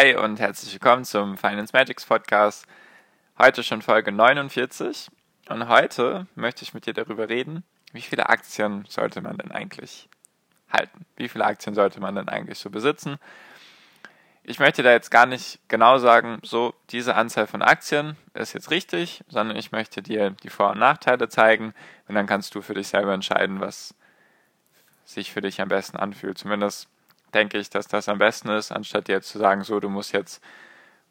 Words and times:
Hi 0.00 0.14
und 0.14 0.38
herzlich 0.38 0.72
willkommen 0.74 1.04
zum 1.04 1.36
Finance 1.36 1.72
Magics 1.72 2.06
Podcast. 2.06 2.68
Heute 3.36 3.64
schon 3.64 3.82
Folge 3.82 4.12
49 4.12 5.08
und 5.48 5.68
heute 5.68 6.28
möchte 6.36 6.62
ich 6.62 6.72
mit 6.72 6.86
dir 6.86 6.94
darüber 6.94 7.28
reden, 7.28 7.64
wie 7.92 8.02
viele 8.02 8.28
Aktien 8.28 8.84
sollte 8.88 9.20
man 9.22 9.38
denn 9.38 9.50
eigentlich 9.50 10.08
halten? 10.70 11.04
Wie 11.16 11.28
viele 11.28 11.46
Aktien 11.46 11.74
sollte 11.74 11.98
man 11.98 12.14
denn 12.14 12.28
eigentlich 12.28 12.60
so 12.60 12.70
besitzen? 12.70 13.16
Ich 14.44 14.60
möchte 14.60 14.84
da 14.84 14.92
jetzt 14.92 15.10
gar 15.10 15.26
nicht 15.26 15.58
genau 15.66 15.98
sagen, 15.98 16.38
so 16.44 16.74
diese 16.90 17.16
Anzahl 17.16 17.48
von 17.48 17.60
Aktien 17.62 18.16
ist 18.34 18.52
jetzt 18.52 18.70
richtig, 18.70 19.24
sondern 19.26 19.56
ich 19.56 19.72
möchte 19.72 20.00
dir 20.00 20.30
die 20.30 20.48
Vor- 20.48 20.70
und 20.70 20.78
Nachteile 20.78 21.28
zeigen 21.28 21.74
und 22.06 22.14
dann 22.14 22.28
kannst 22.28 22.54
du 22.54 22.62
für 22.62 22.74
dich 22.74 22.86
selber 22.86 23.14
entscheiden, 23.14 23.58
was 23.58 23.96
sich 25.04 25.32
für 25.32 25.40
dich 25.40 25.60
am 25.60 25.68
besten 25.68 25.96
anfühlt. 25.96 26.38
Zumindest 26.38 26.88
denke 27.34 27.58
ich, 27.58 27.70
dass 27.70 27.88
das 27.88 28.08
am 28.08 28.18
besten 28.18 28.48
ist, 28.48 28.72
anstatt 28.72 29.08
dir 29.08 29.16
jetzt 29.16 29.28
zu 29.28 29.38
sagen, 29.38 29.64
so, 29.64 29.80
du 29.80 29.88
musst 29.88 30.12
jetzt 30.12 30.42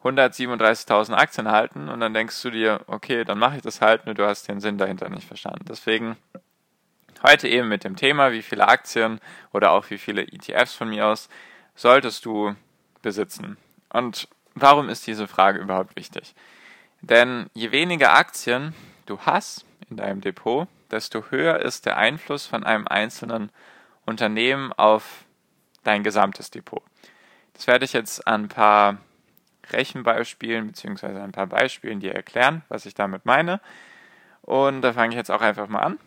137.000 0.02 1.14
Aktien 1.14 1.50
halten 1.50 1.88
und 1.88 2.00
dann 2.00 2.14
denkst 2.14 2.40
du 2.42 2.50
dir, 2.50 2.80
okay, 2.86 3.24
dann 3.24 3.38
mache 3.38 3.56
ich 3.56 3.62
das 3.62 3.80
halt, 3.80 4.06
nur 4.06 4.14
du 4.14 4.26
hast 4.26 4.48
den 4.48 4.60
Sinn 4.60 4.78
dahinter 4.78 5.08
nicht 5.08 5.26
verstanden. 5.26 5.64
Deswegen 5.68 6.16
heute 7.22 7.48
eben 7.48 7.68
mit 7.68 7.84
dem 7.84 7.96
Thema, 7.96 8.32
wie 8.32 8.42
viele 8.42 8.68
Aktien 8.68 9.20
oder 9.52 9.72
auch 9.72 9.90
wie 9.90 9.98
viele 9.98 10.22
ETFs 10.22 10.74
von 10.74 10.88
mir 10.88 11.06
aus 11.06 11.28
solltest 11.74 12.24
du 12.24 12.54
besitzen. 13.02 13.56
Und 13.90 14.28
warum 14.54 14.88
ist 14.88 15.06
diese 15.06 15.26
Frage 15.26 15.58
überhaupt 15.58 15.96
wichtig? 15.96 16.34
Denn 17.00 17.46
je 17.54 17.72
weniger 17.72 18.12
Aktien 18.12 18.74
du 19.06 19.20
hast 19.20 19.64
in 19.88 19.96
deinem 19.96 20.20
Depot, 20.20 20.68
desto 20.90 21.30
höher 21.30 21.60
ist 21.60 21.86
der 21.86 21.96
Einfluss 21.96 22.46
von 22.46 22.64
einem 22.64 22.86
einzelnen 22.86 23.50
Unternehmen 24.04 24.72
auf 24.72 25.24
dein 25.84 26.02
gesamtes 26.02 26.50
Depot. 26.50 26.82
Das 27.54 27.66
werde 27.66 27.84
ich 27.84 27.92
jetzt 27.92 28.26
an 28.26 28.44
ein 28.44 28.48
paar 28.48 28.98
Rechenbeispielen 29.70 30.68
bzw. 30.68 31.20
ein 31.20 31.32
paar 31.32 31.46
Beispielen 31.46 32.00
dir 32.00 32.14
erklären, 32.14 32.62
was 32.68 32.86
ich 32.86 32.94
damit 32.94 33.26
meine. 33.26 33.60
Und 34.42 34.82
da 34.82 34.92
fange 34.92 35.10
ich 35.10 35.16
jetzt 35.16 35.30
auch 35.30 35.42
einfach 35.42 35.68
mal 35.68 35.80
an, 35.80 35.98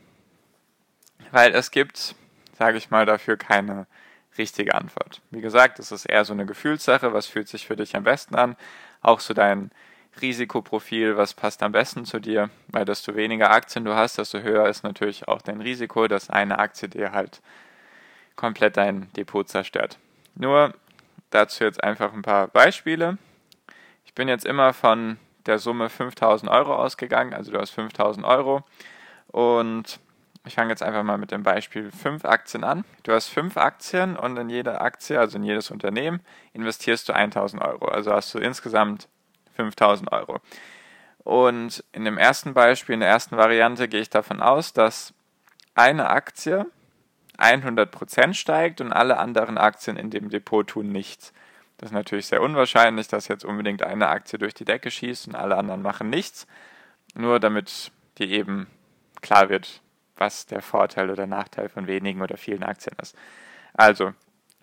weil 1.32 1.54
es 1.54 1.72
gibt, 1.72 2.16
sage 2.58 2.78
ich 2.78 2.90
mal, 2.90 3.06
dafür 3.06 3.38
keine 3.38 3.86
richtige 4.38 4.76
Antwort. 4.76 5.22
Wie 5.30 5.42
gesagt, 5.42 5.80
es 5.80 5.92
ist 5.92 6.06
eher 6.06 6.26
so 6.26 6.34
eine 6.34 6.46
Gefühlssache, 6.46 7.14
was 7.14 7.28
fühlt 7.28 7.48
sich 7.48 7.68
für 7.68 7.76
dich 7.76 7.96
am 7.96 8.04
besten 8.04 8.36
an, 8.36 8.56
auch 9.02 9.20
so 9.20 9.34
dein 9.34 9.72
Risikoprofil, 10.22 11.18
was 11.18 11.34
passt 11.34 11.64
am 11.64 11.72
besten 11.72 12.06
zu 12.06 12.20
dir, 12.20 12.50
weil 12.68 12.86
desto 12.86 13.16
weniger 13.16 13.52
Aktien 13.52 13.86
du 13.86 13.96
hast, 13.96 14.18
desto 14.18 14.40
höher 14.40 14.68
ist 14.68 14.84
natürlich 14.84 15.28
auch 15.28 15.42
dein 15.42 15.62
Risiko, 15.62 16.08
dass 16.08 16.30
eine 16.30 16.60
Aktie 16.60 16.90
dir 16.90 17.12
halt 17.12 17.42
komplett 18.42 18.76
dein 18.76 19.14
Depot 19.14 19.48
zerstört. 19.48 20.00
Nur 20.34 20.74
dazu 21.30 21.64
jetzt 21.64 21.84
einfach 21.84 22.12
ein 22.12 22.24
paar 22.24 22.48
Beispiele. 22.48 23.20
Ich 24.04 24.16
bin 24.16 24.28
jetzt 24.28 24.46
immer 24.46 24.74
von 24.74 25.18
der 25.46 25.60
Summe 25.60 25.90
5000 25.90 26.52
Euro 26.52 26.76
ausgegangen, 26.76 27.36
also 27.36 27.52
du 27.52 27.60
hast 27.60 27.70
5000 27.70 28.26
Euro 28.26 28.64
und 29.28 30.00
ich 30.44 30.56
fange 30.56 30.72
jetzt 30.72 30.82
einfach 30.82 31.04
mal 31.04 31.20
mit 31.20 31.30
dem 31.30 31.44
Beispiel 31.44 31.92
5 31.92 32.26
Aktien 32.26 32.64
an. 32.64 32.84
Du 33.04 33.14
hast 33.14 33.28
5 33.28 33.58
Aktien 33.58 34.18
und 34.18 34.36
in 34.38 34.50
jede 34.50 34.82
Aktie, 34.82 35.20
also 35.20 35.38
in 35.38 35.44
jedes 35.44 35.70
Unternehmen, 35.70 36.20
investierst 36.54 37.08
du 37.10 37.14
1000 37.14 37.62
Euro. 37.62 37.86
Also 37.90 38.12
hast 38.12 38.34
du 38.34 38.40
insgesamt 38.40 39.08
5000 39.56 40.12
Euro. 40.12 40.40
Und 41.20 41.84
in 41.92 42.06
dem 42.06 42.18
ersten 42.18 42.56
Beispiel, 42.56 42.96
in 42.96 43.02
der 43.02 43.10
ersten 43.10 43.38
Variante, 43.38 43.88
gehe 43.88 44.02
ich 44.02 44.10
davon 44.10 44.42
aus, 44.42 44.74
dass 44.74 45.14
eine 45.76 46.10
Aktie 46.10 46.66
100% 47.42 48.34
steigt 48.34 48.82
und 48.82 48.92
alle 48.94 49.18
anderen 49.18 49.58
Aktien 49.58 49.98
in 49.98 50.10
dem 50.10 50.30
Depot 50.30 50.68
tun 50.68 50.92
nichts. 50.92 51.34
Das 51.78 51.90
ist 51.90 51.94
natürlich 51.94 52.28
sehr 52.28 52.42
unwahrscheinlich, 52.42 53.08
dass 53.08 53.28
jetzt 53.28 53.44
unbedingt 53.44 53.82
eine 53.82 54.10
Aktie 54.10 54.38
durch 54.38 54.54
die 54.54 54.66
Decke 54.66 54.92
schießt 54.92 55.28
und 55.28 55.36
alle 55.36 55.58
anderen 55.58 55.82
machen 55.82 56.10
nichts. 56.10 56.46
Nur 57.16 57.40
damit 57.40 57.92
dir 58.20 58.28
eben 58.28 58.68
klar 59.22 59.50
wird, 59.50 59.82
was 60.16 60.46
der 60.46 60.62
Vorteil 60.62 61.10
oder 61.10 61.26
Nachteil 61.26 61.70
von 61.70 61.88
wenigen 61.88 62.22
oder 62.22 62.38
vielen 62.38 62.64
Aktien 62.64 62.96
ist. 63.02 63.16
Also, 63.74 64.14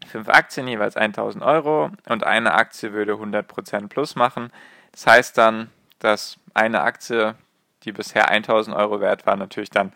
fünf 0.07 0.29
Aktien 0.29 0.69
jeweils 0.69 0.97
1000 0.97 1.43
Euro 1.43 1.91
und 2.09 2.25
eine 2.25 2.55
Aktie 2.55 2.93
würde 2.93 3.15
100% 3.15 3.89
plus 3.89 4.15
machen. 4.15 4.53
Das 4.93 5.07
heißt 5.07 5.37
dann, 5.37 5.71
dass 5.99 6.39
eine 6.55 6.83
Aktie, 6.83 7.35
die 7.83 7.93
bisher 7.93 8.29
1000 8.29 8.77
Euro 8.77 9.01
wert 9.01 9.27
war, 9.27 9.37
natürlich 9.37 9.71
dann 9.71 9.93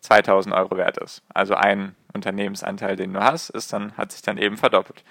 2000 0.00 0.54
Euro 0.54 0.76
wert 0.76 0.98
ist. 0.98 1.22
Also 1.32 1.54
ein 1.54 1.94
Unternehmensanteil, 2.12 2.96
den 2.96 3.12
du 3.12 3.20
hast, 3.20 3.50
ist 3.50 3.72
dann, 3.72 3.96
hat 3.96 4.12
sich 4.12 4.22
dann 4.22 4.38
eben 4.38 4.56
verdoppelt. 4.56 5.04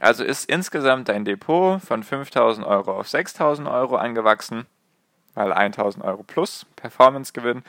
Also 0.00 0.24
ist 0.24 0.50
insgesamt 0.50 1.08
dein 1.08 1.24
Depot 1.24 1.80
von 1.80 2.02
5000 2.02 2.66
Euro 2.66 2.98
auf 2.98 3.08
6000 3.08 3.66
Euro 3.68 3.96
angewachsen, 3.96 4.66
weil 5.34 5.52
1000 5.52 6.04
Euro 6.04 6.22
plus 6.22 6.66
Performance-Gewinn. 6.76 7.62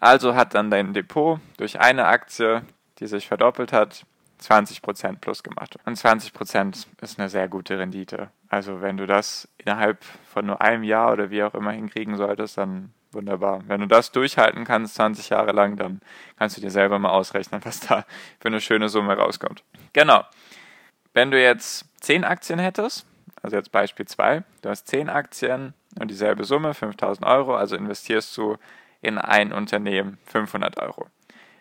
Also 0.00 0.34
hat 0.34 0.54
dann 0.54 0.70
dein 0.70 0.94
Depot 0.94 1.40
durch 1.58 1.78
eine 1.78 2.06
Aktie, 2.06 2.62
die 2.98 3.06
sich 3.06 3.28
verdoppelt 3.28 3.72
hat, 3.72 4.06
20% 4.42 5.18
plus 5.20 5.42
gemacht. 5.42 5.76
Und 5.84 5.96
20% 5.96 6.86
ist 7.00 7.18
eine 7.18 7.28
sehr 7.28 7.48
gute 7.48 7.78
Rendite. 7.78 8.30
Also 8.48 8.80
wenn 8.80 8.96
du 8.96 9.06
das 9.06 9.48
innerhalb 9.58 10.02
von 10.04 10.46
nur 10.46 10.60
einem 10.60 10.82
Jahr 10.82 11.12
oder 11.12 11.30
wie 11.30 11.42
auch 11.42 11.54
immer 11.54 11.72
hinkriegen 11.72 12.16
solltest, 12.16 12.58
dann 12.58 12.92
Wunderbar. 13.12 13.62
Wenn 13.66 13.80
du 13.80 13.86
das 13.86 14.10
durchhalten 14.10 14.64
kannst, 14.64 14.94
20 14.94 15.28
Jahre 15.28 15.52
lang, 15.52 15.76
dann 15.76 16.00
kannst 16.38 16.56
du 16.56 16.60
dir 16.60 16.70
selber 16.70 16.98
mal 16.98 17.10
ausrechnen, 17.10 17.60
was 17.64 17.80
da 17.80 18.04
für 18.40 18.48
eine 18.48 18.60
schöne 18.60 18.88
Summe 18.88 19.16
rauskommt. 19.16 19.62
Genau. 19.92 20.24
Wenn 21.12 21.30
du 21.30 21.40
jetzt 21.40 21.84
10 22.00 22.24
Aktien 22.24 22.58
hättest, 22.58 23.06
also 23.42 23.56
jetzt 23.56 23.70
Beispiel 23.70 24.06
2, 24.06 24.44
du 24.62 24.68
hast 24.68 24.88
10 24.88 25.10
Aktien 25.10 25.74
und 26.00 26.10
dieselbe 26.10 26.44
Summe, 26.44 26.72
5000 26.72 27.26
Euro, 27.26 27.54
also 27.54 27.76
investierst 27.76 28.34
du 28.36 28.56
in 29.02 29.18
ein 29.18 29.52
Unternehmen 29.52 30.18
500 30.26 30.78
Euro. 30.78 31.06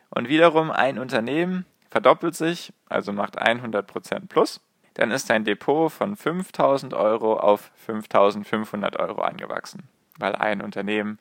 Und 0.10 0.30
wiederum 0.30 0.72
ein 0.72 1.00
Unternehmen 1.00 1.66
verdoppelt 1.90 2.36
sich, 2.36 2.72
also 2.88 3.12
macht 3.12 3.42
100% 3.42 4.28
plus, 4.30 4.62
dann 4.94 5.12
ist 5.12 5.30
dein 5.30 5.44
Depot 5.44 5.92
von 5.92 6.16
5000 6.16 6.94
Euro 6.94 7.38
auf 7.38 7.72
5500 7.86 8.98
Euro 8.98 9.22
angewachsen, 9.22 9.88
weil 10.18 10.36
ein 10.36 10.62
Unternehmen 10.62 11.20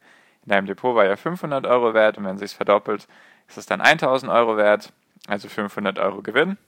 in 0.50 0.56
deinem 0.56 0.66
Depot 0.66 0.96
war 0.96 1.06
ja 1.06 1.16
500 1.16 1.64
Euro 1.66 1.94
wert 1.94 2.18
und 2.18 2.24
wenn 2.24 2.36
sich 2.36 2.54
verdoppelt, 2.54 3.06
ist 3.48 3.56
es 3.56 3.66
dann 3.66 3.80
1000 3.80 4.30
Euro 4.30 4.56
wert, 4.56 4.92
also 5.28 5.48
500 5.48 5.98
Euro 6.00 6.22
Gewinn. 6.22 6.58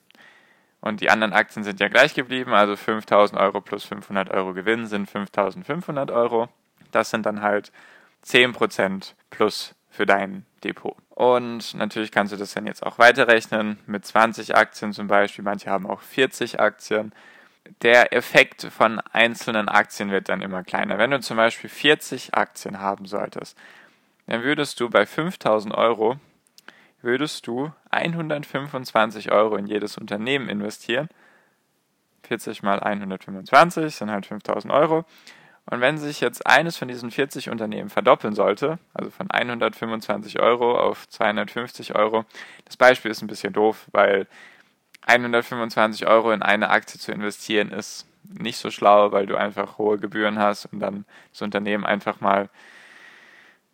Und 0.81 1.01
die 1.01 1.11
anderen 1.11 1.33
Aktien 1.33 1.65
sind 1.65 1.81
ja 1.81 1.89
gleich 1.89 2.15
geblieben, 2.15 2.53
also 2.53 2.77
5000 2.77 3.41
Euro 3.41 3.61
plus 3.61 3.85
500 3.85 4.31
Euro 4.31 4.55
Gewinn 4.55 4.87
sind 4.87 5.11
5500 5.11 6.11
Euro. 6.11 6.49
Das 6.93 7.11
sind 7.11 7.27
dann 7.27 7.43
halt 7.43 7.73
10% 8.25 9.15
plus 9.31 9.75
für 9.91 10.07
dein 10.07 10.47
Depot. 10.63 10.97
Und 11.11 11.75
natürlich 11.75 12.13
kannst 12.13 12.33
du 12.33 12.37
das 12.37 12.55
dann 12.55 12.67
jetzt 12.67 12.85
auch 12.85 12.99
weiterrechnen 12.99 13.79
mit 13.87 14.07
20 14.07 14.57
Aktien 14.57 14.93
zum 14.93 15.09
Beispiel. 15.09 15.45
Manche 15.45 15.71
haben 15.71 15.89
auch 15.89 16.01
40 16.01 16.61
Aktien 16.61 17.13
der 17.81 18.13
Effekt 18.13 18.63
von 18.65 19.01
einzelnen 19.13 19.69
Aktien 19.69 20.11
wird 20.11 20.29
dann 20.29 20.43
immer 20.43 20.63
kleiner. 20.63 20.99
Wenn 20.99 21.11
du 21.11 21.21
zum 21.21 21.37
Beispiel 21.37 21.71
40 21.71 22.35
Aktien 22.35 22.81
haben 22.81 23.07
solltest, 23.07 23.57
dann 24.27 24.43
würdest 24.43 24.79
du 24.81 24.91
bei 24.91 25.07
5000 25.07 25.75
Euro 25.75 26.19
würdest 27.03 27.47
du 27.47 27.73
125 27.91 29.33
Euro 29.33 29.57
in 29.57 29.67
jedes 29.67 29.99
Unternehmen 29.99 30.49
investieren. 30.49 31.09
40 32.23 32.63
mal 32.63 32.81
125 32.81 33.95
sind 33.95 34.11
halt 34.11 34.27
5000 34.27 34.73
Euro. 34.73 35.05
Und 35.67 35.81
wenn 35.81 35.99
sich 35.99 36.21
jetzt 36.21 36.47
eines 36.47 36.77
von 36.77 36.89
diesen 36.89 37.11
40 37.11 37.51
Unternehmen 37.51 37.89
verdoppeln 37.89 38.35
sollte, 38.35 38.79
also 38.95 39.11
von 39.11 39.31
125 39.31 40.41
Euro 40.41 40.79
auf 40.79 41.09
250 41.09 41.95
Euro, 41.95 42.25
das 42.65 42.77
Beispiel 42.77 43.11
ist 43.11 43.23
ein 43.23 43.29
bisschen 43.29 43.53
doof, 43.53 43.87
weil 43.93 44.27
125 45.07 46.07
Euro 46.07 46.33
in 46.33 46.43
eine 46.43 46.71
Aktie 46.71 47.01
zu 47.01 47.13
investieren 47.13 47.71
ist 47.71 48.07
nicht 48.25 48.59
so 48.59 48.71
schlau, 48.71 49.13
weil 49.13 49.27
du 49.27 49.37
einfach 49.37 49.79
hohe 49.79 49.99
Gebühren 49.99 50.39
hast 50.39 50.67
und 50.67 50.81
dann 50.81 51.05
das 51.33 51.43
Unternehmen 51.43 51.85
einfach 51.85 52.21
mal, 52.21 52.49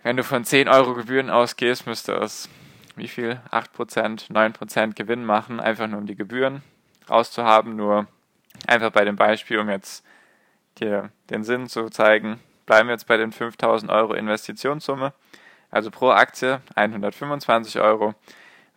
wenn 0.03 0.17
du 0.17 0.25
von 0.25 0.45
10 0.45 0.69
Euro 0.69 0.95
Gebühren 0.95 1.31
ausgehst, 1.31 1.87
müsste 1.87 2.15
es 2.15 2.49
wie 2.97 3.09
viel? 3.09 3.41
8%, 3.53 4.33
9% 4.33 4.95
Gewinn 4.95 5.25
machen, 5.25 5.61
einfach 5.61 5.87
nur 5.87 6.01
um 6.01 6.07
die 6.07 6.17
Gebühren 6.17 6.63
rauszuhaben. 7.09 7.77
Nur 7.77 8.09
Einfach 8.67 8.91
bei 8.91 9.05
dem 9.05 9.17
Beispiel, 9.17 9.59
um 9.59 9.71
jetzt 9.71 10.05
dir 10.81 11.11
den 11.31 11.45
Sinn 11.45 11.69
zu 11.69 11.89
zeigen, 11.91 12.41
bleiben 12.67 12.89
wir 12.89 12.95
jetzt 12.95 13.07
bei 13.07 13.17
den 13.17 13.33
5000 13.33 13.91
Euro 13.91 14.15
Investitionssumme. 14.15 15.13
Also 15.71 15.91
pro 15.91 16.11
Aktie 16.11 16.61
125 16.75 17.81
Euro. 17.81 18.15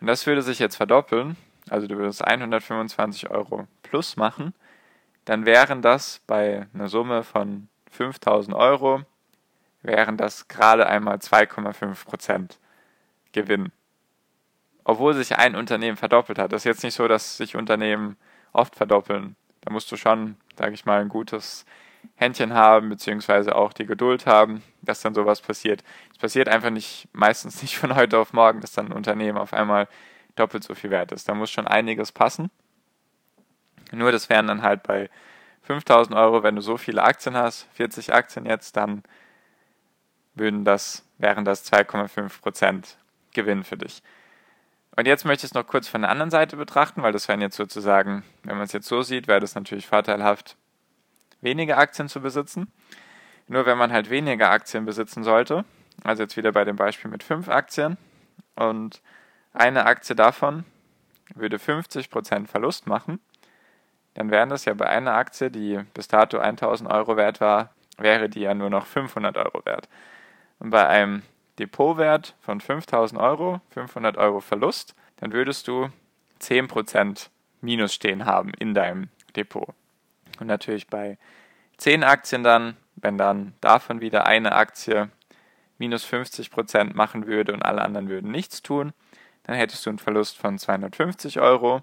Und 0.00 0.06
das 0.06 0.26
würde 0.26 0.42
sich 0.42 0.58
jetzt 0.58 0.76
verdoppeln. 0.76 1.36
Also 1.72 1.86
du 1.86 1.96
würdest 1.96 2.22
125 2.22 3.30
Euro 3.30 3.66
plus 3.82 4.16
machen. 4.16 4.52
Dann 5.24 5.46
wären 5.46 5.80
das 5.80 6.20
bei 6.26 6.66
einer 6.74 6.88
Summe 6.88 7.22
von 7.22 7.68
5000 7.90 8.54
Euro, 8.54 9.00
wären 9.80 10.18
das 10.18 10.48
gerade 10.48 10.86
einmal 10.86 11.16
2,5 11.16 12.04
Prozent 12.04 12.58
Gewinn. 13.32 13.72
Obwohl 14.84 15.14
sich 15.14 15.38
ein 15.38 15.56
Unternehmen 15.56 15.96
verdoppelt 15.96 16.38
hat. 16.38 16.52
Das 16.52 16.60
ist 16.60 16.66
jetzt 16.66 16.84
nicht 16.84 16.94
so, 16.94 17.08
dass 17.08 17.38
sich 17.38 17.56
Unternehmen 17.56 18.18
oft 18.52 18.76
verdoppeln. 18.76 19.34
Da 19.62 19.72
musst 19.72 19.90
du 19.90 19.96
schon, 19.96 20.36
sage 20.58 20.74
ich 20.74 20.84
mal, 20.84 21.00
ein 21.00 21.08
gutes 21.08 21.64
Händchen 22.16 22.52
haben, 22.52 22.90
beziehungsweise 22.90 23.56
auch 23.56 23.72
die 23.72 23.86
Geduld 23.86 24.26
haben, 24.26 24.62
dass 24.82 25.00
dann 25.00 25.14
sowas 25.14 25.40
passiert. 25.40 25.82
Es 26.12 26.18
passiert 26.18 26.50
einfach 26.50 26.68
nicht, 26.68 27.08
meistens 27.14 27.62
nicht 27.62 27.78
von 27.78 27.94
heute 27.94 28.18
auf 28.18 28.34
morgen, 28.34 28.60
dass 28.60 28.72
dann 28.72 28.88
ein 28.88 28.92
Unternehmen 28.92 29.38
auf 29.38 29.54
einmal 29.54 29.88
doppelt 30.36 30.64
so 30.64 30.74
viel 30.74 30.90
wert 30.90 31.12
ist. 31.12 31.28
Da 31.28 31.34
muss 31.34 31.50
schon 31.50 31.66
einiges 31.66 32.12
passen. 32.12 32.50
Nur 33.92 34.12
das 34.12 34.30
wären 34.30 34.46
dann 34.46 34.62
halt 34.62 34.82
bei 34.82 35.10
5000 35.62 36.16
Euro, 36.16 36.42
wenn 36.42 36.56
du 36.56 36.62
so 36.62 36.76
viele 36.76 37.02
Aktien 37.02 37.36
hast, 37.36 37.68
40 37.74 38.12
Aktien 38.12 38.46
jetzt, 38.46 38.76
dann 38.76 39.02
würden 40.34 40.64
das, 40.64 41.06
wären 41.18 41.44
das 41.44 41.70
2,5 41.70 42.40
Prozent 42.40 42.98
Gewinn 43.32 43.64
für 43.64 43.76
dich. 43.76 44.02
Und 44.96 45.06
jetzt 45.06 45.24
möchte 45.24 45.46
ich 45.46 45.52
es 45.52 45.54
noch 45.54 45.66
kurz 45.66 45.88
von 45.88 46.02
der 46.02 46.10
anderen 46.10 46.30
Seite 46.30 46.56
betrachten, 46.56 47.02
weil 47.02 47.12
das 47.12 47.28
wären 47.28 47.40
jetzt 47.40 47.56
sozusagen, 47.56 48.24
wenn 48.42 48.56
man 48.56 48.64
es 48.64 48.72
jetzt 48.72 48.88
so 48.88 49.02
sieht, 49.02 49.26
wäre 49.26 49.40
das 49.40 49.54
natürlich 49.54 49.86
vorteilhaft, 49.86 50.56
weniger 51.40 51.78
Aktien 51.78 52.08
zu 52.08 52.20
besitzen. 52.20 52.70
Nur 53.48 53.66
wenn 53.66 53.78
man 53.78 53.92
halt 53.92 54.10
weniger 54.10 54.50
Aktien 54.50 54.84
besitzen 54.84 55.24
sollte, 55.24 55.64
also 56.04 56.22
jetzt 56.22 56.36
wieder 56.36 56.52
bei 56.52 56.64
dem 56.64 56.76
Beispiel 56.76 57.10
mit 57.10 57.22
fünf 57.22 57.48
Aktien 57.48 57.96
und 58.54 59.00
eine 59.52 59.86
Aktie 59.86 60.16
davon 60.16 60.64
würde 61.34 61.56
50% 61.56 62.46
Verlust 62.46 62.86
machen, 62.86 63.20
dann 64.14 64.30
wären 64.30 64.50
das 64.50 64.64
ja 64.64 64.74
bei 64.74 64.86
einer 64.86 65.14
Aktie, 65.14 65.50
die 65.50 65.80
bis 65.94 66.08
dato 66.08 66.38
1000 66.38 66.90
Euro 66.90 67.16
wert 67.16 67.40
war, 67.40 67.70
wäre 67.96 68.28
die 68.28 68.40
ja 68.40 68.54
nur 68.54 68.70
noch 68.70 68.86
500 68.86 69.36
Euro 69.36 69.64
wert. 69.64 69.88
Und 70.58 70.70
bei 70.70 70.86
einem 70.86 71.22
Depotwert 71.58 72.34
von 72.40 72.60
5000 72.60 73.20
Euro, 73.20 73.60
500 73.70 74.16
Euro 74.16 74.40
Verlust, 74.40 74.94
dann 75.16 75.32
würdest 75.32 75.68
du 75.68 75.88
10% 76.40 77.28
Minus 77.60 77.94
stehen 77.94 78.26
haben 78.26 78.52
in 78.58 78.74
deinem 78.74 79.08
Depot. 79.36 79.68
Und 80.40 80.48
natürlich 80.48 80.88
bei 80.88 81.16
10 81.76 82.02
Aktien 82.02 82.42
dann, 82.42 82.76
wenn 82.96 83.16
dann 83.18 83.54
davon 83.60 84.00
wieder 84.00 84.26
eine 84.26 84.52
Aktie 84.52 85.10
minus 85.78 86.04
50% 86.04 86.94
machen 86.94 87.26
würde 87.26 87.52
und 87.52 87.62
alle 87.62 87.82
anderen 87.82 88.08
würden 88.08 88.30
nichts 88.30 88.62
tun, 88.62 88.92
dann 89.44 89.56
hättest 89.56 89.84
du 89.86 89.90
einen 89.90 89.98
Verlust 89.98 90.38
von 90.38 90.58
250 90.58 91.40
Euro 91.40 91.82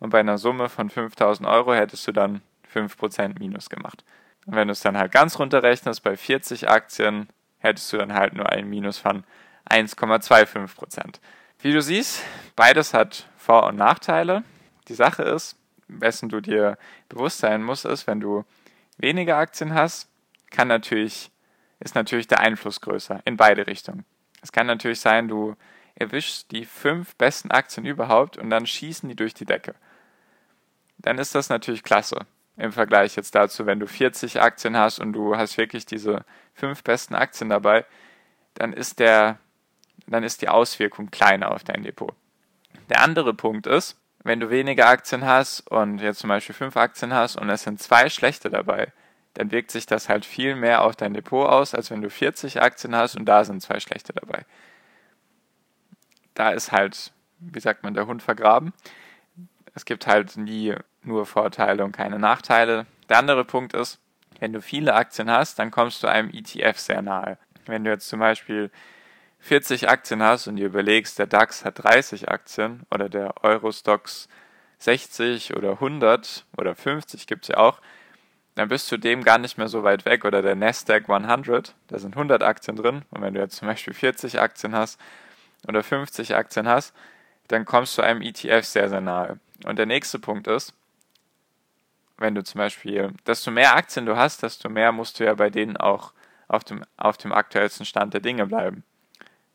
und 0.00 0.10
bei 0.10 0.20
einer 0.20 0.38
Summe 0.38 0.68
von 0.68 0.90
5000 0.90 1.48
Euro 1.48 1.74
hättest 1.74 2.06
du 2.06 2.12
dann 2.12 2.42
5% 2.72 3.38
Minus 3.38 3.70
gemacht. 3.70 4.04
Und 4.46 4.54
wenn 4.54 4.68
du 4.68 4.72
es 4.72 4.80
dann 4.80 4.96
halt 4.96 5.12
ganz 5.12 5.38
runterrechnest, 5.38 6.02
bei 6.02 6.16
40 6.16 6.68
Aktien 6.68 7.28
hättest 7.58 7.92
du 7.92 7.98
dann 7.98 8.14
halt 8.14 8.34
nur 8.34 8.48
ein 8.48 8.68
Minus 8.68 8.98
von 8.98 9.24
1,25%. 9.68 11.20
Wie 11.60 11.72
du 11.72 11.82
siehst, 11.82 12.22
beides 12.56 12.94
hat 12.94 13.28
Vor- 13.36 13.66
und 13.66 13.76
Nachteile. 13.76 14.44
Die 14.88 14.94
Sache 14.94 15.22
ist, 15.22 15.56
wessen 15.88 16.28
du 16.28 16.40
dir 16.40 16.78
bewusst 17.08 17.38
sein 17.38 17.62
musst, 17.62 17.84
ist, 17.84 18.06
wenn 18.06 18.20
du 18.20 18.44
weniger 18.96 19.36
Aktien 19.36 19.74
hast, 19.74 20.08
kann 20.50 20.68
natürlich, 20.68 21.30
ist 21.80 21.94
natürlich 21.94 22.28
der 22.28 22.40
Einfluss 22.40 22.80
größer 22.80 23.20
in 23.24 23.36
beide 23.36 23.66
Richtungen. 23.66 24.04
Es 24.40 24.52
kann 24.52 24.66
natürlich 24.66 25.00
sein, 25.00 25.28
du 25.28 25.56
erwischst 25.98 26.50
die 26.52 26.64
fünf 26.64 27.16
besten 27.16 27.50
Aktien 27.50 27.84
überhaupt 27.84 28.36
und 28.36 28.50
dann 28.50 28.66
schießen 28.66 29.08
die 29.08 29.16
durch 29.16 29.34
die 29.34 29.44
Decke. 29.44 29.74
Dann 30.98 31.18
ist 31.18 31.34
das 31.34 31.48
natürlich 31.48 31.82
klasse. 31.82 32.26
Im 32.56 32.72
Vergleich 32.72 33.16
jetzt 33.16 33.34
dazu, 33.34 33.66
wenn 33.66 33.80
du 33.80 33.86
40 33.86 34.40
Aktien 34.40 34.76
hast 34.76 34.98
und 34.98 35.12
du 35.12 35.36
hast 35.36 35.58
wirklich 35.58 35.86
diese 35.86 36.24
fünf 36.54 36.82
besten 36.82 37.14
Aktien 37.14 37.50
dabei, 37.50 37.84
dann 38.54 38.72
ist 38.72 38.98
der, 38.98 39.38
dann 40.06 40.24
ist 40.24 40.42
die 40.42 40.48
Auswirkung 40.48 41.10
kleiner 41.10 41.52
auf 41.52 41.62
dein 41.62 41.82
Depot. 41.82 42.14
Der 42.88 43.02
andere 43.02 43.34
Punkt 43.34 43.66
ist, 43.66 43.96
wenn 44.24 44.40
du 44.40 44.50
weniger 44.50 44.86
Aktien 44.88 45.24
hast 45.24 45.60
und 45.70 46.00
jetzt 46.00 46.18
zum 46.18 46.28
Beispiel 46.28 46.54
fünf 46.54 46.76
Aktien 46.76 47.14
hast 47.14 47.36
und 47.36 47.48
es 47.48 47.62
sind 47.62 47.80
zwei 47.80 48.08
schlechte 48.08 48.50
dabei, 48.50 48.92
dann 49.34 49.52
wirkt 49.52 49.70
sich 49.70 49.86
das 49.86 50.08
halt 50.08 50.24
viel 50.24 50.56
mehr 50.56 50.82
auf 50.82 50.96
dein 50.96 51.14
Depot 51.14 51.48
aus, 51.48 51.74
als 51.74 51.90
wenn 51.90 52.02
du 52.02 52.10
40 52.10 52.60
Aktien 52.60 52.96
hast 52.96 53.16
und 53.16 53.24
da 53.24 53.44
sind 53.44 53.62
zwei 53.62 53.78
schlechte 53.78 54.12
dabei. 54.12 54.44
Da 56.38 56.50
ist 56.50 56.70
halt, 56.70 57.10
wie 57.40 57.58
sagt 57.58 57.82
man, 57.82 57.94
der 57.94 58.06
Hund 58.06 58.22
vergraben. 58.22 58.72
Es 59.74 59.84
gibt 59.84 60.06
halt 60.06 60.36
nie 60.36 60.72
nur 61.02 61.26
Vorteile 61.26 61.84
und 61.84 61.90
keine 61.90 62.20
Nachteile. 62.20 62.86
Der 63.08 63.18
andere 63.18 63.44
Punkt 63.44 63.72
ist, 63.72 63.98
wenn 64.38 64.52
du 64.52 64.62
viele 64.62 64.94
Aktien 64.94 65.28
hast, 65.28 65.58
dann 65.58 65.72
kommst 65.72 66.04
du 66.04 66.06
einem 66.06 66.30
ETF 66.30 66.78
sehr 66.78 67.02
nahe. 67.02 67.38
Wenn 67.66 67.82
du 67.82 67.90
jetzt 67.90 68.08
zum 68.08 68.20
Beispiel 68.20 68.70
40 69.40 69.88
Aktien 69.88 70.22
hast 70.22 70.46
und 70.46 70.54
dir 70.54 70.66
überlegst, 70.66 71.18
der 71.18 71.26
DAX 71.26 71.64
hat 71.64 71.82
30 71.82 72.28
Aktien 72.28 72.84
oder 72.92 73.08
der 73.08 73.42
Eurostox 73.42 74.28
60 74.78 75.56
oder 75.56 75.72
100 75.72 76.46
oder 76.56 76.76
50 76.76 77.26
gibt 77.26 77.46
es 77.46 77.48
ja 77.48 77.56
auch, 77.56 77.80
dann 78.54 78.68
bist 78.68 78.92
du 78.92 78.96
dem 78.96 79.24
gar 79.24 79.38
nicht 79.38 79.58
mehr 79.58 79.68
so 79.68 79.82
weit 79.82 80.04
weg. 80.04 80.24
Oder 80.24 80.40
der 80.40 80.54
Nasdaq 80.54 81.10
100, 81.10 81.74
da 81.88 81.98
sind 81.98 82.14
100 82.14 82.44
Aktien 82.44 82.76
drin. 82.76 83.02
Und 83.10 83.22
wenn 83.22 83.34
du 83.34 83.40
jetzt 83.40 83.56
zum 83.56 83.66
Beispiel 83.66 83.92
40 83.92 84.40
Aktien 84.40 84.76
hast 84.76 85.00
oder 85.66 85.82
50 85.82 86.34
Aktien 86.34 86.68
hast, 86.68 86.94
dann 87.48 87.64
kommst 87.64 87.96
du 87.98 88.02
einem 88.02 88.22
ETF 88.22 88.64
sehr, 88.64 88.88
sehr 88.88 89.00
nahe. 89.00 89.38
Und 89.64 89.78
der 89.78 89.86
nächste 89.86 90.18
Punkt 90.18 90.46
ist, 90.46 90.74
wenn 92.16 92.34
du 92.34 92.42
zum 92.44 92.58
Beispiel, 92.58 93.12
desto 93.26 93.50
mehr 93.50 93.76
Aktien 93.76 94.06
du 94.06 94.16
hast, 94.16 94.42
desto 94.42 94.68
mehr 94.68 94.92
musst 94.92 95.18
du 95.18 95.24
ja 95.24 95.34
bei 95.34 95.50
denen 95.50 95.76
auch 95.76 96.12
auf 96.48 96.64
dem, 96.64 96.84
auf 96.96 97.16
dem 97.16 97.32
aktuellsten 97.32 97.86
Stand 97.86 98.14
der 98.14 98.20
Dinge 98.20 98.46
bleiben 98.46 98.84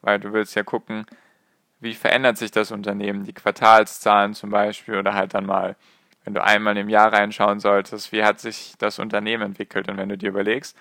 weil 0.04 0.20
du 0.20 0.34
willst 0.34 0.56
ja 0.56 0.64
gucken, 0.64 1.06
wie 1.80 1.96
verändert 1.96 2.38
sich 2.38 2.52
das 2.52 2.72
Unternehmen, 2.72 3.24
die 3.24 3.34
Quartalszahlen 3.34 4.36
zum 4.36 4.52
Beispiel 4.52 4.98
oder 4.98 5.16
halt 5.16 5.34
dann 5.34 5.46
mal, 5.46 5.76
wenn 6.24 6.34
du 6.34 6.44
einmal 6.44 6.78
im 6.78 6.90
Jahr 6.90 7.12
reinschauen 7.12 7.60
solltest, 7.60 8.12
wie 8.12 8.24
hat 8.24 8.40
sich 8.40 8.76
das 8.78 9.00
Unternehmen 9.00 9.44
entwickelt 9.44 9.90
und 9.90 9.98
wenn 9.98 10.10
du 10.10 10.18
dir 10.18 10.30
überlegst, 10.30 10.78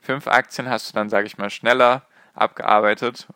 fünf 0.00 0.26
Aktien 0.26 0.68
hast 0.68 0.90
du 0.90 0.94
dann, 0.94 1.08
sage 1.08 1.26
ich 1.26 1.38
mal, 1.38 1.50
schneller 1.50 2.02
abgearbeitet 2.34 3.28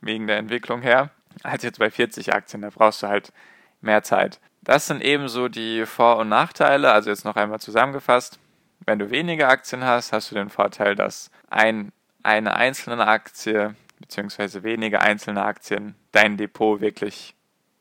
wegen 0.00 0.26
der 0.26 0.38
Entwicklung 0.38 0.82
her, 0.82 1.10
als 1.42 1.62
jetzt 1.62 1.78
bei 1.78 1.90
40 1.90 2.34
Aktien, 2.34 2.62
da 2.62 2.70
brauchst 2.70 3.02
du 3.02 3.08
halt 3.08 3.32
mehr 3.80 4.02
Zeit. 4.02 4.40
Das 4.62 4.86
sind 4.86 5.02
ebenso 5.02 5.48
die 5.48 5.86
Vor- 5.86 6.18
und 6.18 6.28
Nachteile, 6.28 6.90
also 6.90 7.10
jetzt 7.10 7.24
noch 7.24 7.36
einmal 7.36 7.60
zusammengefasst. 7.60 8.38
Wenn 8.84 8.98
du 8.98 9.10
weniger 9.10 9.48
Aktien 9.48 9.84
hast, 9.84 10.12
hast 10.12 10.30
du 10.30 10.34
den 10.34 10.50
Vorteil, 10.50 10.94
dass 10.94 11.30
ein, 11.50 11.92
eine 12.22 12.56
einzelne 12.56 13.06
Aktie 13.06 13.74
beziehungsweise 13.98 14.62
wenige 14.62 15.00
einzelne 15.00 15.44
Aktien 15.44 15.94
dein 16.12 16.36
Depot 16.36 16.80
wirklich 16.80 17.34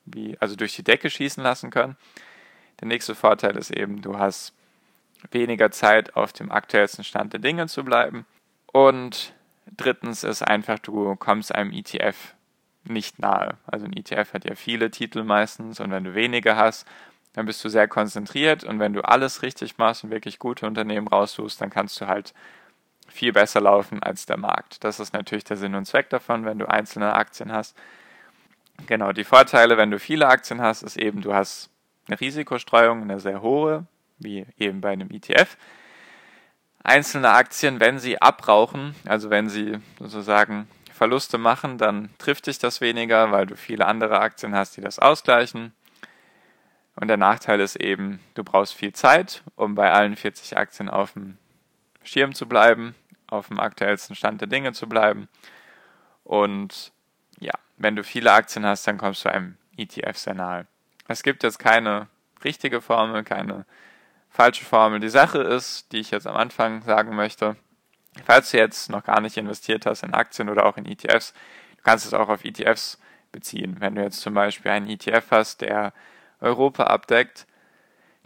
wie, 0.05 0.37
also 0.39 0.55
durch 0.55 0.75
die 0.75 0.83
Decke 0.83 1.09
schießen 1.09 1.43
lassen 1.43 1.71
können. 1.71 1.97
Der 2.79 2.87
nächste 2.87 3.15
Vorteil 3.15 3.57
ist 3.57 3.71
eben, 3.71 4.01
du 4.01 4.17
hast 4.17 4.53
weniger 5.31 5.71
Zeit 5.71 6.15
auf 6.15 6.33
dem 6.33 6.51
aktuellsten 6.51 7.03
Stand 7.03 7.33
der 7.33 7.39
Dinge 7.39 7.67
zu 7.67 7.83
bleiben. 7.83 8.25
Und 8.71 9.33
drittens 9.77 10.23
ist 10.23 10.41
einfach, 10.41 10.79
du 10.79 11.15
kommst 11.15 11.53
einem 11.53 11.71
ETF 11.71 12.35
nicht 12.83 13.19
nahe. 13.19 13.57
Also 13.65 13.85
ein 13.85 13.93
ETF 13.93 14.33
hat 14.33 14.45
ja 14.45 14.55
viele 14.55 14.91
Titel 14.91 15.23
meistens 15.23 15.79
und 15.79 15.91
wenn 15.91 16.03
du 16.03 16.13
weniger 16.13 16.55
hast, 16.55 16.87
dann 17.33 17.45
bist 17.45 17.63
du 17.63 17.69
sehr 17.69 17.87
konzentriert 17.87 18.63
und 18.63 18.79
wenn 18.79 18.93
du 18.93 19.01
alles 19.01 19.41
richtig 19.41 19.77
machst 19.77 20.03
und 20.03 20.11
wirklich 20.11 20.39
gute 20.39 20.65
Unternehmen 20.65 21.07
raussuchst, 21.07 21.59
dann 21.59 21.69
kannst 21.69 21.99
du 21.99 22.07
halt 22.07 22.33
viel 23.07 23.33
besser 23.33 23.61
laufen 23.61 24.01
als 24.01 24.25
der 24.25 24.37
Markt. 24.37 24.83
Das 24.83 24.99
ist 24.99 25.13
natürlich 25.13 25.43
der 25.43 25.57
Sinn 25.57 25.75
und 25.75 25.85
Zweck 25.85 26.09
davon, 26.09 26.45
wenn 26.45 26.59
du 26.59 26.69
einzelne 26.69 27.13
Aktien 27.13 27.51
hast. 27.51 27.75
Genau, 28.87 29.11
die 29.11 29.23
Vorteile, 29.23 29.77
wenn 29.77 29.91
du 29.91 29.99
viele 29.99 30.27
Aktien 30.27 30.61
hast, 30.61 30.83
ist 30.83 30.97
eben, 30.97 31.21
du 31.21 31.33
hast 31.33 31.69
eine 32.07 32.19
Risikostreuung, 32.19 33.01
eine 33.01 33.19
sehr 33.19 33.41
hohe, 33.41 33.85
wie 34.17 34.45
eben 34.57 34.81
bei 34.81 34.91
einem 34.91 35.09
ETF. 35.11 35.57
Einzelne 36.85 37.31
Aktien, 37.31 37.79
wenn 37.79 37.99
sie 37.99 38.21
abrauchen, 38.21 38.95
also 39.05 39.29
wenn 39.29 39.49
sie 39.49 39.79
sozusagen 39.99 40.67
Verluste 40.93 41.37
machen, 41.37 41.77
dann 41.77 42.09
trifft 42.17 42.47
dich 42.47 42.59
das 42.59 42.79
weniger, 42.79 43.31
weil 43.31 43.45
du 43.45 43.57
viele 43.57 43.85
andere 43.85 44.19
Aktien 44.19 44.55
hast, 44.55 44.77
die 44.77 44.81
das 44.81 44.99
ausgleichen. 44.99 45.73
Und 46.95 47.09
der 47.09 47.17
Nachteil 47.17 47.59
ist 47.59 47.75
eben, 47.75 48.19
du 48.35 48.43
brauchst 48.43 48.73
viel 48.73 48.93
Zeit, 48.93 49.43
um 49.55 49.75
bei 49.75 49.91
allen 49.91 50.15
40 50.15 50.57
Aktien 50.57 50.89
auf 50.89 51.13
dem 51.13 51.37
Schirm 52.03 52.33
zu 52.33 52.47
bleiben, 52.47 52.95
auf 53.27 53.47
dem 53.47 53.59
aktuellsten 53.59 54.15
Stand 54.15 54.39
der 54.39 54.47
Dinge 54.47 54.71
zu 54.71 54.87
bleiben. 54.87 55.27
Und 56.23 56.93
ja, 57.39 57.53
wenn 57.77 57.95
du 57.95 58.03
viele 58.03 58.31
Aktien 58.31 58.65
hast, 58.65 58.87
dann 58.87 58.97
kommst 58.97 59.25
du 59.25 59.31
einem 59.31 59.57
ETF 59.75 60.17
sehr 60.17 60.35
nahe. 60.35 60.67
Es 61.07 61.23
gibt 61.23 61.43
jetzt 61.43 61.59
keine 61.59 62.07
richtige 62.43 62.79
Formel, 62.79 63.23
keine 63.23 63.65
falsche 64.35 64.65
Formel. 64.65 64.99
Die 64.99 65.09
Sache 65.09 65.39
ist, 65.39 65.91
die 65.91 65.99
ich 65.99 66.11
jetzt 66.11 66.27
am 66.27 66.35
Anfang 66.35 66.83
sagen 66.83 67.15
möchte, 67.15 67.55
falls 68.25 68.51
du 68.51 68.57
jetzt 68.57 68.89
noch 68.89 69.03
gar 69.03 69.21
nicht 69.21 69.37
investiert 69.37 69.85
hast 69.85 70.03
in 70.03 70.13
Aktien 70.13 70.49
oder 70.49 70.65
auch 70.65 70.77
in 70.77 70.85
ETFs, 70.85 71.33
du 71.77 71.83
kannst 71.83 72.05
es 72.05 72.13
auch 72.13 72.27
auf 72.27 72.43
ETFs 72.43 72.99
beziehen. 73.31 73.77
Wenn 73.79 73.95
du 73.95 74.01
jetzt 74.01 74.21
zum 74.21 74.33
Beispiel 74.33 74.71
einen 74.71 74.89
ETF 74.89 75.25
hast, 75.31 75.61
der 75.61 75.93
Europa 76.41 76.83
abdeckt, 76.83 77.47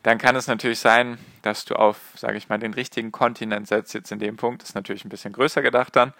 dann 0.02 0.18
kann 0.18 0.36
es 0.36 0.48
natürlich 0.48 0.80
sein, 0.80 1.18
dass 1.42 1.66
du 1.66 1.76
auf, 1.76 2.00
sage 2.16 2.38
ich 2.38 2.50
mal, 2.50 2.58
den 2.58 2.74
richtigen 2.74 3.12
Kontinent 3.12 3.68
setzt. 3.68 3.94
Jetzt 3.94 4.12
in 4.12 4.20
dem 4.20 4.38
Punkt 4.38 4.64
ist 4.64 4.76
natürlich 4.76 5.06
ein 5.06 5.10
bisschen 5.10 5.34
größer 5.34 5.62
gedacht 5.62 5.96
dann. 5.96 6.14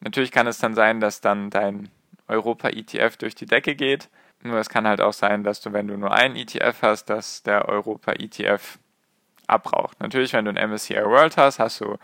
Natürlich 0.00 0.32
kann 0.32 0.46
es 0.46 0.58
dann 0.58 0.74
sein, 0.74 1.00
dass 1.00 1.20
dann 1.20 1.50
dein 1.50 1.88
Europa-ETF 2.26 3.16
durch 3.16 3.34
die 3.34 3.46
Decke 3.46 3.74
geht. 3.76 4.08
Nur 4.42 4.58
es 4.58 4.68
kann 4.68 4.86
halt 4.86 5.00
auch 5.00 5.12
sein, 5.12 5.44
dass 5.44 5.60
du, 5.60 5.72
wenn 5.72 5.86
du 5.86 5.96
nur 5.96 6.12
einen 6.12 6.36
ETF 6.36 6.82
hast, 6.82 7.04
dass 7.06 7.42
der 7.42 7.68
Europa-ETF 7.68 8.78
abraucht. 9.50 10.00
Natürlich, 10.00 10.32
wenn 10.32 10.44
du 10.44 10.50
einen 10.50 10.70
MSCI 10.70 11.04
World 11.04 11.36
hast, 11.36 11.58
hast 11.58 11.80
du 11.80 11.96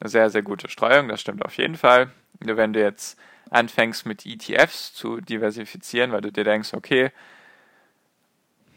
eine 0.00 0.10
sehr, 0.10 0.30
sehr 0.30 0.42
gute 0.42 0.68
Streuung. 0.68 1.08
Das 1.08 1.20
stimmt 1.20 1.44
auf 1.44 1.56
jeden 1.56 1.76
Fall. 1.76 2.10
Nur 2.44 2.56
wenn 2.56 2.72
du 2.72 2.80
jetzt 2.80 3.18
anfängst 3.50 4.06
mit 4.06 4.26
ETFs 4.26 4.92
zu 4.92 5.20
diversifizieren, 5.20 6.12
weil 6.12 6.20
du 6.20 6.32
dir 6.32 6.44
denkst, 6.44 6.74
okay, 6.74 7.10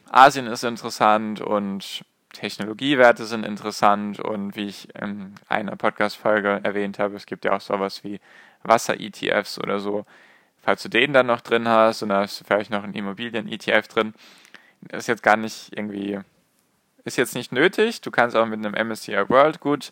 Asien 0.10 0.48
ist 0.48 0.64
interessant 0.64 1.42
und 1.42 2.04
Technologiewerte 2.34 3.26
sind 3.26 3.46
interessant 3.46 4.20
und 4.20 4.56
wie 4.56 4.68
ich 4.68 4.94
in 4.96 5.34
einer 5.48 5.76
Podcast-Folge 5.76 6.62
erwähnt 6.64 7.00
habe, 7.00 7.16
es 7.16 7.26
gibt 7.26 7.46
ja 7.46 7.54
auch 7.54 7.62
sowas 7.62 8.04
wie 8.04 8.20
Wasser-ETFs 8.64 9.60
oder 9.60 9.80
so. 9.80 10.06
Falls 10.62 10.84
du 10.84 10.90
den 10.90 11.14
dann 11.14 11.28
noch 11.28 11.42
drin 11.42 11.68
hast 11.68 12.04
und 12.04 12.10
da 12.10 12.22
hast 12.22 12.40
du 12.40 12.46
vielleicht 12.46 12.70
noch 12.70 12.84
einen 12.84 12.94
Immobilien-ETF 12.94 13.88
drin, 13.88 14.14
ist 14.92 15.08
jetzt 15.08 15.24
gar 15.24 15.38
nicht 15.38 15.76
irgendwie, 15.76 16.20
ist 17.04 17.18
jetzt 17.18 17.36
nicht 17.36 17.52
nötig. 17.52 18.02
Du 18.02 18.12
kannst 18.12 18.36
auch 18.36 18.46
mit 18.46 18.66
einem 18.66 18.74
MSCI 18.88 19.30
World 19.30 19.60
gut 19.60 19.92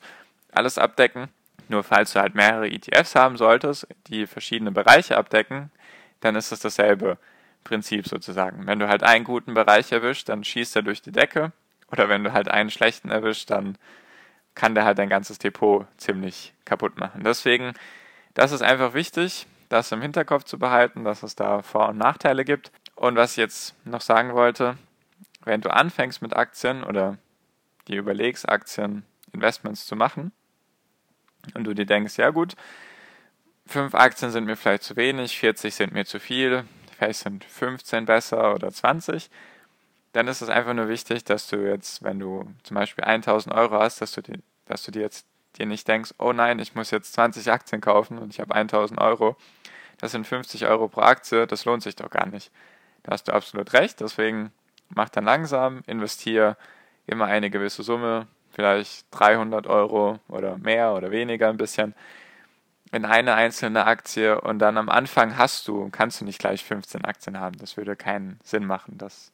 alles 0.51 0.77
abdecken. 0.77 1.29
Nur 1.69 1.83
falls 1.83 2.13
du 2.13 2.21
halt 2.21 2.35
mehrere 2.35 2.69
ETFs 2.69 3.15
haben 3.15 3.37
solltest, 3.37 3.87
die 4.07 4.25
verschiedene 4.25 4.71
Bereiche 4.71 5.17
abdecken, 5.17 5.69
dann 6.21 6.35
ist 6.35 6.51
es 6.51 6.59
dasselbe 6.59 7.17
Prinzip 7.63 8.07
sozusagen. 8.07 8.65
Wenn 8.65 8.79
du 8.79 8.87
halt 8.87 9.03
einen 9.03 9.25
guten 9.25 9.53
Bereich 9.53 9.91
erwischt, 9.91 10.29
dann 10.29 10.43
schießt 10.43 10.77
er 10.77 10.83
durch 10.83 11.01
die 11.01 11.11
Decke. 11.11 11.51
Oder 11.91 12.09
wenn 12.09 12.23
du 12.23 12.33
halt 12.33 12.49
einen 12.49 12.69
schlechten 12.69 13.11
erwischt, 13.11 13.49
dann 13.49 13.77
kann 14.55 14.75
der 14.75 14.85
halt 14.85 14.97
dein 14.97 15.09
ganzes 15.09 15.39
Depot 15.39 15.85
ziemlich 15.97 16.53
kaputt 16.65 16.97
machen. 16.97 17.23
Deswegen, 17.23 17.73
das 18.33 18.51
ist 18.51 18.61
einfach 18.61 18.93
wichtig, 18.93 19.45
das 19.69 19.91
im 19.91 20.01
Hinterkopf 20.01 20.45
zu 20.45 20.57
behalten, 20.57 21.03
dass 21.03 21.23
es 21.23 21.35
da 21.35 21.61
Vor- 21.61 21.89
und 21.89 21.97
Nachteile 21.97 22.45
gibt. 22.45 22.71
Und 22.95 23.15
was 23.15 23.31
ich 23.31 23.37
jetzt 23.37 23.75
noch 23.85 24.01
sagen 24.01 24.33
wollte, 24.33 24.77
wenn 25.48 25.62
du 25.62 25.74
anfängst 25.74 26.22
mit 26.22 26.36
Aktien 26.36 26.84
oder 26.84 27.18
dir 27.88 28.00
überlegst, 28.00 28.48
Aktien, 28.48 29.04
Investments 29.34 29.86
zu 29.86 29.96
machen 29.96 30.32
und 31.54 31.63
du 31.63 31.74
dir 31.74 31.86
denkst, 31.86 32.18
ja 32.18 32.30
gut, 32.30 32.56
fünf 33.66 33.96
Aktien 33.96 34.32
sind 34.32 34.46
mir 34.46 34.58
vielleicht 34.58 34.84
zu 34.84 34.96
wenig, 34.96 35.39
40 35.39 35.74
sind 35.74 35.94
mir 35.94 36.06
zu 36.06 36.20
viel, 36.20 36.66
vielleicht 36.98 37.20
sind 37.20 37.44
15 37.46 38.06
besser 38.06 38.54
oder 38.54 38.72
20, 38.72 39.30
dann 40.13 40.27
ist 40.27 40.42
es 40.42 40.50
einfach 40.50 40.74
nur 40.74 40.89
wichtig, 40.89 41.24
dass 41.24 41.48
du 41.48 41.58
jetzt, 41.58 42.04
wenn 42.04 42.20
du 42.20 42.51
zum 42.63 42.75
Beispiel 42.75 43.04
1000 43.04 43.54
Euro 43.56 43.80
hast, 43.80 44.01
dass 44.01 44.12
du, 44.13 44.22
dir, 44.22 44.39
dass 44.66 44.84
du 44.84 44.92
dir 44.92 45.01
jetzt 45.01 45.25
dir 45.58 45.66
nicht 45.66 45.88
denkst, 45.88 46.13
oh 46.18 46.34
nein, 46.34 46.60
ich 46.60 46.75
muss 46.75 46.92
jetzt 46.92 47.13
20 47.13 47.51
Aktien 47.51 47.82
kaufen 47.82 48.18
und 48.18 48.34
ich 48.34 48.39
habe 48.39 48.54
1000 48.54 49.00
Euro. 49.00 49.36
Das 49.98 50.12
sind 50.12 50.27
50 50.27 50.66
Euro 50.68 50.88
pro 50.88 51.01
Aktie, 51.01 51.48
das 51.48 51.66
lohnt 51.66 51.84
sich 51.84 51.96
doch 51.96 52.10
gar 52.10 52.27
nicht. 52.27 52.51
Da 53.04 53.13
hast 53.13 53.27
du 53.27 53.34
absolut 53.34 53.74
recht, 53.74 54.00
deswegen 54.01 54.51
mach 54.89 55.10
dann 55.10 55.25
langsam, 55.25 55.82
investiere 55.88 56.58
immer 57.06 57.25
eine 57.25 57.50
gewisse 57.50 57.84
Summe, 57.84 58.27
vielleicht 58.51 59.06
300 59.12 59.67
Euro 59.67 60.20
oder 60.27 60.58
mehr 60.58 60.94
oder 60.94 61.12
weniger 61.12 61.50
ein 61.50 61.58
bisschen 61.58 61.94
in 62.91 63.06
eine 63.06 63.34
einzelne 63.36 63.86
Aktie 63.86 64.39
und 64.39 64.60
dann 64.60 64.77
am 64.77 64.89
Anfang 64.89 65.38
hast 65.38 65.67
du, 65.67 65.89
kannst 65.89 66.22
du 66.22 66.25
nicht 66.25 66.39
gleich 66.39 66.63
15 66.63 67.03
Aktien 67.03 67.39
haben. 67.39 67.58
Das 67.58 67.75
würde 67.75 67.96
keinen 67.96 68.39
Sinn 68.44 68.65
machen. 68.65 68.98
Das 68.98 69.32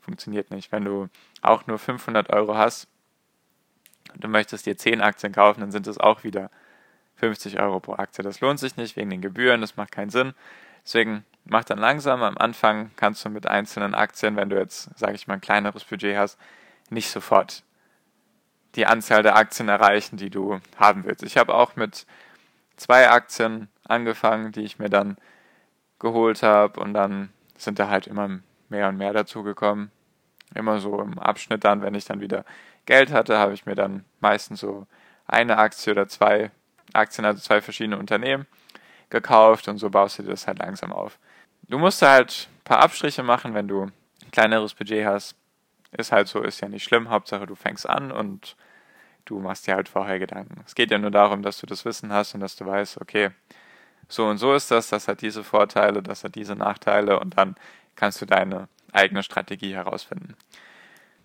funktioniert 0.00 0.50
nicht. 0.50 0.70
Wenn 0.72 0.84
du 0.84 1.08
auch 1.40 1.66
nur 1.66 1.78
500 1.78 2.30
Euro 2.30 2.56
hast 2.56 2.88
und 4.12 4.24
du 4.24 4.28
möchtest 4.28 4.66
dir 4.66 4.76
10 4.76 5.00
Aktien 5.00 5.32
kaufen, 5.32 5.60
dann 5.60 5.72
sind 5.72 5.86
es 5.86 5.98
auch 5.98 6.24
wieder 6.24 6.50
50 7.16 7.58
Euro 7.60 7.80
pro 7.80 7.94
Aktie. 7.94 8.22
Das 8.22 8.40
lohnt 8.40 8.58
sich 8.58 8.76
nicht 8.76 8.96
wegen 8.96 9.10
den 9.10 9.20
Gebühren, 9.22 9.60
das 9.60 9.76
macht 9.76 9.92
keinen 9.92 10.10
Sinn. 10.10 10.34
Deswegen 10.84 11.24
mach 11.44 11.64
dann 11.64 11.78
langsam. 11.78 12.22
Am 12.22 12.38
Anfang 12.38 12.90
kannst 12.96 13.24
du 13.24 13.30
mit 13.30 13.46
einzelnen 13.46 13.94
Aktien, 13.94 14.36
wenn 14.36 14.50
du 14.50 14.58
jetzt, 14.58 14.90
sage 14.98 15.14
ich 15.14 15.26
mal, 15.26 15.34
ein 15.34 15.40
kleineres 15.40 15.84
Budget 15.84 16.16
hast, 16.16 16.38
nicht 16.90 17.10
sofort 17.10 17.62
die 18.76 18.86
Anzahl 18.86 19.22
der 19.22 19.36
Aktien 19.36 19.68
erreichen, 19.68 20.16
die 20.16 20.30
du 20.30 20.60
haben 20.76 21.04
willst. 21.04 21.22
Ich 21.24 21.36
habe 21.36 21.54
auch 21.54 21.76
mit 21.76 22.06
zwei 22.76 23.10
Aktien 23.10 23.68
angefangen, 23.84 24.52
die 24.52 24.62
ich 24.62 24.78
mir 24.78 24.88
dann 24.88 25.16
geholt 25.98 26.42
habe 26.42 26.80
und 26.80 26.94
dann 26.94 27.30
sind 27.56 27.78
da 27.78 27.88
halt 27.88 28.06
immer 28.06 28.40
mehr 28.68 28.88
und 28.88 28.96
mehr 28.96 29.12
dazugekommen. 29.12 29.90
Immer 30.54 30.80
so 30.80 31.00
im 31.00 31.18
Abschnitt 31.18 31.64
dann, 31.64 31.82
wenn 31.82 31.94
ich 31.94 32.04
dann 32.04 32.20
wieder 32.20 32.44
Geld 32.86 33.12
hatte, 33.12 33.38
habe 33.38 33.52
ich 33.52 33.66
mir 33.66 33.74
dann 33.74 34.04
meistens 34.20 34.60
so 34.60 34.86
eine 35.26 35.58
Aktie 35.58 35.92
oder 35.92 36.08
zwei 36.08 36.50
Aktien, 36.92 37.24
also 37.24 37.40
zwei 37.40 37.60
verschiedene 37.60 37.98
Unternehmen 37.98 38.46
gekauft 39.10 39.68
und 39.68 39.78
so 39.78 39.90
baust 39.90 40.18
du 40.18 40.22
dir 40.22 40.30
das 40.30 40.46
halt 40.46 40.58
langsam 40.58 40.92
auf. 40.92 41.18
Du 41.68 41.78
musst 41.78 42.02
halt 42.02 42.48
ein 42.50 42.64
paar 42.64 42.80
Abstriche 42.80 43.22
machen, 43.22 43.54
wenn 43.54 43.68
du 43.68 43.82
ein 43.82 44.30
kleineres 44.30 44.74
Budget 44.74 45.04
hast. 45.06 45.36
Ist 45.92 46.12
halt 46.12 46.28
so, 46.28 46.40
ist 46.40 46.60
ja 46.60 46.68
nicht 46.68 46.84
schlimm. 46.84 47.10
Hauptsache 47.10 47.46
du 47.46 47.54
fängst 47.54 47.88
an 47.88 48.12
und 48.12 48.56
du 49.24 49.40
machst 49.40 49.66
dir 49.66 49.74
halt 49.74 49.88
vorher 49.88 50.18
Gedanken. 50.18 50.62
Es 50.66 50.74
geht 50.74 50.90
ja 50.90 50.98
nur 50.98 51.10
darum, 51.10 51.42
dass 51.42 51.60
du 51.60 51.66
das 51.66 51.84
Wissen 51.84 52.12
hast 52.12 52.34
und 52.34 52.40
dass 52.40 52.56
du 52.56 52.66
weißt, 52.66 53.00
okay, 53.00 53.30
so 54.08 54.26
und 54.26 54.38
so 54.38 54.54
ist 54.54 54.70
das, 54.70 54.88
das 54.88 55.08
hat 55.08 55.22
diese 55.22 55.44
Vorteile, 55.44 56.02
das 56.02 56.24
hat 56.24 56.34
diese 56.34 56.56
Nachteile 56.56 57.20
und 57.20 57.36
dann 57.36 57.56
kannst 57.94 58.20
du 58.20 58.26
deine 58.26 58.68
eigene 58.92 59.22
Strategie 59.22 59.74
herausfinden. 59.74 60.36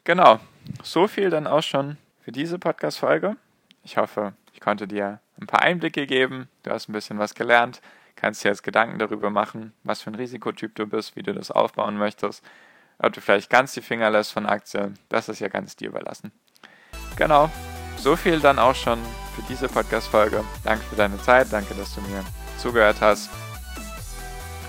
Genau, 0.03 0.39
so 0.83 1.07
viel 1.07 1.31
dann 1.31 1.47
auch 1.47 1.63
schon 1.63 1.97
für 2.23 2.31
diese 2.31 2.59
Podcast-Folge. 2.59 3.37
Ich 3.83 3.97
hoffe, 3.97 4.33
ich 4.55 4.61
konnte 4.61 4.87
dir 4.87 5.19
ein 5.39 5.47
paar 5.47 5.61
Einblicke 5.61 6.07
geben, 6.07 6.47
du 6.63 6.71
hast 6.71 6.87
ein 6.87 6.93
bisschen 6.93 7.19
was 7.19 7.35
gelernt, 7.35 7.81
kannst 8.15 8.43
dir 8.43 8.47
jetzt 8.47 8.63
Gedanken 8.63 8.99
darüber 8.99 9.29
machen, 9.29 9.73
was 9.83 10.01
für 10.01 10.11
ein 10.11 10.15
Risikotyp 10.15 10.73
du 10.75 10.87
bist, 10.87 11.17
wie 11.17 11.23
du 11.23 11.33
das 11.33 11.51
aufbauen 11.51 11.97
möchtest, 11.97 12.41
ob 12.97 13.11
du 13.11 13.19
vielleicht 13.19 13.49
ganz 13.49 13.73
die 13.73 13.81
Finger 13.81 14.09
lässt 14.09 14.31
von 14.31 14.45
Aktien, 14.45 14.97
das 15.09 15.27
ist 15.27 15.39
ja 15.39 15.49
ganz 15.49 15.75
dir 15.75 15.89
überlassen. 15.89 16.31
Genau, 17.17 17.51
so 17.97 18.15
viel 18.15 18.39
dann 18.39 18.57
auch 18.57 18.75
schon 18.75 18.97
für 19.35 19.41
diese 19.49 19.67
Podcast-Folge. 19.67 20.41
Danke 20.63 20.85
für 20.85 20.95
deine 20.95 21.21
Zeit, 21.21 21.47
danke, 21.51 21.73
dass 21.75 21.93
du 21.93 21.99
mir 22.01 22.23
zugehört 22.57 23.01
hast. 23.01 23.29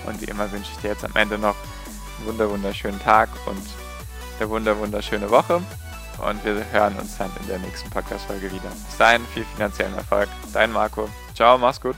Und 0.05 0.21
wie 0.21 0.27
immer 0.27 0.51
wünsche 0.51 0.73
ich 0.73 0.79
dir 0.79 0.91
jetzt 0.91 1.05
am 1.05 1.15
Ende 1.15 1.39
noch 1.39 1.55
einen 2.19 2.27
wunder 2.27 2.51
wunderschönen 2.51 2.99
Tag 2.99 3.29
und 3.47 3.63
eine 4.41 4.51
wunder 4.51 4.77
wunderschöne 4.77 5.31
Woche. 5.31 5.63
Und 6.19 6.45
wir 6.45 6.65
hören 6.73 6.97
uns 6.99 7.19
dann 7.19 7.31
in 7.41 7.49
der 7.49 7.59
nächsten 7.59 7.91
Podcast-Folge 7.91 8.51
wieder. 8.51 8.71
Bis 8.71 8.97
dahin, 8.97 9.25
viel 9.35 9.45
finanziellen 9.55 9.95
Erfolg. 9.95 10.29
Dein 10.53 10.73
Marco. 10.73 11.09
Ciao, 11.35 11.59
mach's 11.59 11.81
gut. 11.81 11.97